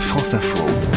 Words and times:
France 0.00 0.34
Info. 0.34 0.95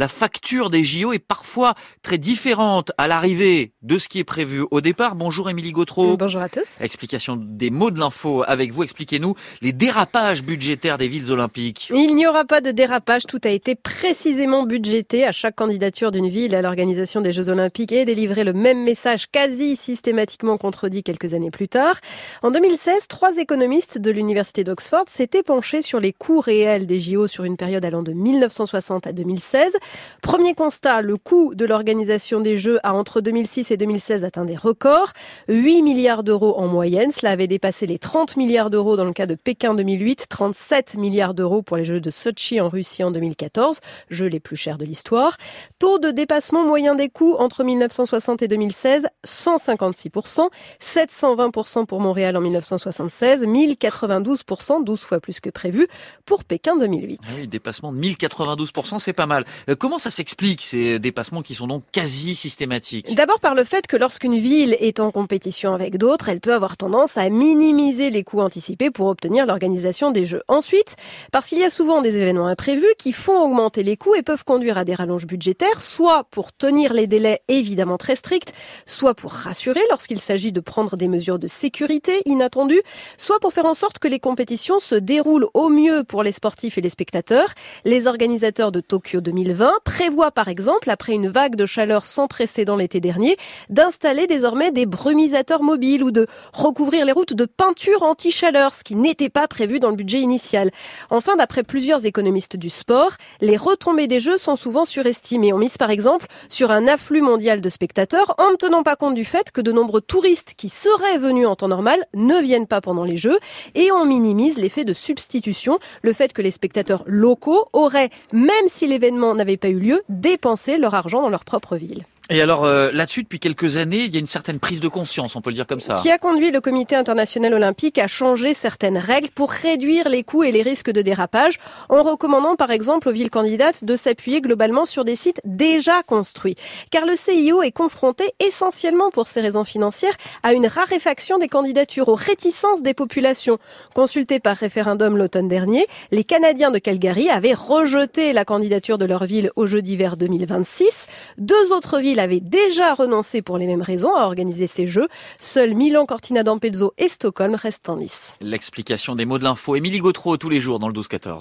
La 0.00 0.08
facture 0.08 0.70
des 0.70 0.82
JO 0.82 1.12
est 1.12 1.18
parfois 1.18 1.74
très 2.02 2.16
différente 2.16 2.90
à 2.96 3.06
l'arrivée 3.06 3.74
de 3.82 3.98
ce 3.98 4.08
qui 4.08 4.18
est 4.18 4.24
prévu 4.24 4.64
au 4.70 4.80
départ. 4.80 5.14
Bonjour 5.14 5.50
Émilie 5.50 5.72
Gautreau. 5.72 6.16
Bonjour 6.16 6.40
à 6.40 6.48
tous. 6.48 6.80
Explication 6.80 7.36
des 7.36 7.68
mots 7.68 7.90
de 7.90 8.00
l'info 8.00 8.42
avec 8.46 8.72
vous. 8.72 8.82
Expliquez-nous 8.82 9.34
les 9.60 9.72
dérapages 9.72 10.42
budgétaires 10.42 10.96
des 10.96 11.06
villes 11.06 11.30
olympiques. 11.30 11.92
Il 11.94 12.16
n'y 12.16 12.26
aura 12.26 12.46
pas 12.46 12.62
de 12.62 12.70
dérapage. 12.70 13.26
Tout 13.26 13.42
a 13.44 13.50
été 13.50 13.74
précisément 13.74 14.64
budgété. 14.64 15.26
À 15.26 15.32
chaque 15.32 15.56
candidature 15.56 16.12
d'une 16.12 16.30
ville 16.30 16.54
à 16.54 16.62
l'organisation 16.62 17.20
des 17.20 17.32
Jeux 17.32 17.50
olympiques 17.50 17.92
et 17.92 18.06
délivré 18.06 18.42
le 18.42 18.54
même 18.54 18.82
message 18.82 19.26
quasi 19.30 19.76
systématiquement 19.76 20.56
contredit 20.56 21.02
quelques 21.02 21.34
années 21.34 21.50
plus 21.50 21.68
tard. 21.68 22.00
En 22.42 22.50
2016, 22.50 23.06
trois 23.06 23.36
économistes 23.36 23.98
de 23.98 24.10
l'université 24.10 24.64
d'Oxford 24.64 25.04
s'étaient 25.08 25.42
penchés 25.42 25.82
sur 25.82 26.00
les 26.00 26.14
coûts 26.14 26.40
réels 26.40 26.86
des 26.86 27.00
JO 27.00 27.26
sur 27.26 27.44
une 27.44 27.58
période 27.58 27.84
allant 27.84 28.02
de 28.02 28.14
1960 28.14 29.06
à 29.06 29.12
2016. 29.12 29.72
Premier 30.22 30.54
constat, 30.54 31.02
le 31.02 31.16
coût 31.16 31.54
de 31.54 31.64
l'organisation 31.64 32.40
des 32.40 32.56
Jeux 32.56 32.78
a 32.82 32.94
entre 32.94 33.20
2006 33.20 33.70
et 33.70 33.76
2016 33.76 34.24
atteint 34.24 34.44
des 34.44 34.56
records. 34.56 35.12
8 35.48 35.82
milliards 35.82 36.22
d'euros 36.22 36.58
en 36.58 36.66
moyenne. 36.66 37.12
Cela 37.12 37.32
avait 37.32 37.46
dépassé 37.46 37.86
les 37.86 37.98
30 37.98 38.36
milliards 38.36 38.70
d'euros 38.70 38.96
dans 38.96 39.04
le 39.04 39.12
cas 39.12 39.26
de 39.26 39.34
Pékin 39.34 39.74
2008, 39.74 40.26
37 40.28 40.94
milliards 40.96 41.34
d'euros 41.34 41.62
pour 41.62 41.76
les 41.76 41.84
Jeux 41.84 42.00
de 42.00 42.10
Sochi 42.10 42.60
en 42.60 42.68
Russie 42.68 43.02
en 43.04 43.10
2014, 43.10 43.80
Jeux 44.10 44.26
les 44.26 44.40
plus 44.40 44.56
chers 44.56 44.78
de 44.78 44.84
l'histoire. 44.84 45.36
Taux 45.78 45.98
de 45.98 46.10
dépassement 46.10 46.64
moyen 46.64 46.94
des 46.94 47.08
coûts 47.08 47.36
entre 47.38 47.64
1960 47.64 48.42
et 48.42 48.48
2016, 48.48 49.06
156%, 49.26 50.48
720% 50.82 51.86
pour 51.86 52.00
Montréal 52.00 52.36
en 52.36 52.40
1976, 52.40 53.42
1092%, 53.42 54.84
12 54.84 55.00
fois 55.00 55.20
plus 55.20 55.40
que 55.40 55.50
prévu 55.50 55.88
pour 56.24 56.44
Pékin 56.44 56.76
2008. 56.76 57.20
Ah 57.22 57.46
dépassement 57.46 57.92
de 57.92 57.98
1092%, 57.98 58.98
c'est 58.98 59.12
pas 59.12 59.26
mal. 59.26 59.44
Comment 59.80 59.98
ça 59.98 60.10
s'explique 60.10 60.60
ces 60.60 60.98
dépassements 60.98 61.40
qui 61.40 61.54
sont 61.54 61.66
donc 61.66 61.84
quasi 61.90 62.34
systématiques? 62.34 63.14
D'abord 63.14 63.40
par 63.40 63.54
le 63.54 63.64
fait 63.64 63.86
que 63.86 63.96
lorsqu'une 63.96 64.36
ville 64.36 64.76
est 64.78 65.00
en 65.00 65.10
compétition 65.10 65.72
avec 65.72 65.96
d'autres, 65.96 66.28
elle 66.28 66.40
peut 66.40 66.52
avoir 66.52 66.76
tendance 66.76 67.16
à 67.16 67.30
minimiser 67.30 68.10
les 68.10 68.22
coûts 68.22 68.42
anticipés 68.42 68.90
pour 68.90 69.06
obtenir 69.06 69.46
l'organisation 69.46 70.10
des 70.10 70.26
Jeux. 70.26 70.42
Ensuite, 70.48 70.96
parce 71.32 71.46
qu'il 71.46 71.58
y 71.60 71.64
a 71.64 71.70
souvent 71.70 72.02
des 72.02 72.14
événements 72.14 72.48
imprévus 72.48 72.92
qui 72.98 73.14
font 73.14 73.42
augmenter 73.42 73.82
les 73.82 73.96
coûts 73.96 74.14
et 74.14 74.20
peuvent 74.20 74.44
conduire 74.44 74.76
à 74.76 74.84
des 74.84 74.94
rallonges 74.94 75.24
budgétaires, 75.26 75.80
soit 75.80 76.24
pour 76.24 76.52
tenir 76.52 76.92
les 76.92 77.06
délais 77.06 77.40
évidemment 77.48 77.96
très 77.96 78.16
stricts, 78.16 78.52
soit 78.84 79.14
pour 79.14 79.32
rassurer 79.32 79.80
lorsqu'il 79.88 80.20
s'agit 80.20 80.52
de 80.52 80.60
prendre 80.60 80.98
des 80.98 81.08
mesures 81.08 81.38
de 81.38 81.48
sécurité 81.48 82.20
inattendues, 82.26 82.82
soit 83.16 83.40
pour 83.40 83.54
faire 83.54 83.64
en 83.64 83.72
sorte 83.72 83.98
que 83.98 84.08
les 84.08 84.20
compétitions 84.20 84.78
se 84.78 84.94
déroulent 84.94 85.48
au 85.54 85.70
mieux 85.70 86.04
pour 86.04 86.22
les 86.22 86.32
sportifs 86.32 86.76
et 86.76 86.82
les 86.82 86.90
spectateurs. 86.90 87.54
Les 87.86 88.06
organisateurs 88.06 88.72
de 88.72 88.80
Tokyo 88.80 89.22
2020 89.22 89.69
prévoit 89.84 90.30
par 90.30 90.48
exemple, 90.48 90.90
après 90.90 91.12
une 91.12 91.28
vague 91.28 91.56
de 91.56 91.66
chaleur 91.66 92.06
sans 92.06 92.26
précédent 92.26 92.76
l'été 92.76 93.00
dernier, 93.00 93.36
d'installer 93.68 94.26
désormais 94.26 94.70
des 94.70 94.86
brumisateurs 94.86 95.62
mobiles 95.62 96.02
ou 96.02 96.10
de 96.10 96.26
recouvrir 96.52 97.04
les 97.04 97.12
routes 97.12 97.34
de 97.34 97.44
peinture 97.44 98.02
anti-chaleur, 98.02 98.74
ce 98.74 98.84
qui 98.84 98.96
n'était 98.96 99.28
pas 99.28 99.48
prévu 99.48 99.80
dans 99.80 99.90
le 99.90 99.96
budget 99.96 100.20
initial. 100.20 100.70
Enfin, 101.10 101.36
d'après 101.36 101.62
plusieurs 101.62 102.06
économistes 102.06 102.56
du 102.56 102.70
sport, 102.70 103.12
les 103.40 103.56
retombées 103.56 104.06
des 104.06 104.20
Jeux 104.20 104.38
sont 104.38 104.56
souvent 104.56 104.84
surestimées. 104.84 105.52
On 105.52 105.58
mise 105.58 105.78
par 105.78 105.90
exemple 105.90 106.26
sur 106.48 106.70
un 106.70 106.88
afflux 106.88 107.22
mondial 107.22 107.60
de 107.60 107.68
spectateurs 107.68 108.34
en 108.38 108.50
ne 108.52 108.56
tenant 108.56 108.82
pas 108.82 108.96
compte 108.96 109.14
du 109.14 109.24
fait 109.24 109.50
que 109.50 109.60
de 109.60 109.72
nombreux 109.72 110.00
touristes 110.00 110.54
qui 110.56 110.68
seraient 110.68 111.18
venus 111.18 111.46
en 111.46 111.56
temps 111.56 111.68
normal 111.68 112.04
ne 112.14 112.40
viennent 112.40 112.66
pas 112.66 112.80
pendant 112.80 113.04
les 113.04 113.16
Jeux 113.16 113.38
et 113.74 113.92
on 113.92 114.04
minimise 114.04 114.56
l'effet 114.56 114.84
de 114.84 114.92
substitution, 114.92 115.78
le 116.02 116.12
fait 116.12 116.32
que 116.32 116.42
les 116.42 116.50
spectateurs 116.50 117.04
locaux 117.06 117.68
auraient, 117.72 118.10
même 118.32 118.68
si 118.68 118.86
l'événement 118.86 119.34
n'avait 119.34 119.56
pas 119.60 119.68
eu 119.68 119.78
lieu, 119.78 120.02
dépenser 120.08 120.78
leur 120.78 120.94
argent 120.94 121.22
dans 121.22 121.28
leur 121.28 121.44
propre 121.44 121.76
ville. 121.76 122.04
Et 122.32 122.40
alors 122.40 122.64
euh, 122.64 122.92
là-dessus, 122.92 123.24
depuis 123.24 123.40
quelques 123.40 123.76
années, 123.76 124.04
il 124.04 124.14
y 124.14 124.16
a 124.16 124.20
une 124.20 124.28
certaine 124.28 124.60
prise 124.60 124.78
de 124.78 124.86
conscience, 124.86 125.34
on 125.34 125.40
peut 125.40 125.50
le 125.50 125.56
dire 125.56 125.66
comme 125.66 125.80
ça. 125.80 125.96
Qui 125.96 126.12
a 126.12 126.18
conduit 126.18 126.52
le 126.52 126.60
Comité 126.60 126.94
international 126.94 127.52
olympique 127.54 127.98
à 127.98 128.06
changer 128.06 128.54
certaines 128.54 128.98
règles 128.98 129.30
pour 129.30 129.50
réduire 129.50 130.08
les 130.08 130.22
coûts 130.22 130.44
et 130.44 130.52
les 130.52 130.62
risques 130.62 130.92
de 130.92 131.02
dérapage, 131.02 131.58
en 131.88 132.04
recommandant 132.04 132.54
par 132.54 132.70
exemple 132.70 133.08
aux 133.08 133.12
villes 133.12 133.30
candidates 133.30 133.82
de 133.82 133.96
s'appuyer 133.96 134.40
globalement 134.40 134.84
sur 134.84 135.04
des 135.04 135.16
sites 135.16 135.40
déjà 135.44 136.04
construits. 136.04 136.54
Car 136.92 137.04
le 137.04 137.16
CIO 137.16 137.62
est 137.62 137.72
confronté 137.72 138.32
essentiellement 138.38 139.10
pour 139.10 139.26
ces 139.26 139.40
raisons 139.40 139.64
financières 139.64 140.16
à 140.44 140.52
une 140.52 140.68
raréfaction 140.68 141.38
des 141.38 141.48
candidatures, 141.48 142.08
aux 142.08 142.14
réticences 142.14 142.82
des 142.82 142.94
populations. 142.94 143.58
Consultés 143.92 144.38
par 144.38 144.56
référendum 144.56 145.16
l'automne 145.16 145.48
dernier, 145.48 145.88
les 146.12 146.22
Canadiens 146.22 146.70
de 146.70 146.78
Calgary 146.78 147.28
avaient 147.28 147.54
rejeté 147.54 148.32
la 148.32 148.44
candidature 148.44 148.98
de 148.98 149.04
leur 149.04 149.24
ville 149.24 149.50
au 149.56 149.66
Jeux 149.66 149.82
d'hiver 149.82 150.16
2026. 150.16 151.08
Deux 151.38 151.72
autres 151.72 151.98
villes 151.98 152.19
avait 152.20 152.40
déjà 152.40 152.94
renoncé 152.94 153.42
pour 153.42 153.58
les 153.58 153.66
mêmes 153.66 153.82
raisons 153.82 154.14
à 154.14 154.24
organiser 154.24 154.66
ces 154.66 154.86
Jeux. 154.86 155.08
Seuls 155.40 155.74
Milan, 155.74 156.06
Cortina 156.06 156.42
d'Ampezzo 156.42 156.92
et 156.98 157.08
Stockholm 157.08 157.54
restent 157.54 157.88
en 157.88 157.96
lice. 157.96 158.34
L'explication 158.40 159.14
des 159.14 159.24
mots 159.24 159.38
de 159.38 159.44
l'info. 159.44 159.76
Émilie 159.76 159.98
Gautreau 160.00 160.36
tous 160.36 160.48
les 160.48 160.60
jours 160.60 160.78
dans 160.78 160.88
le 160.88 160.94
12-14. 160.94 161.38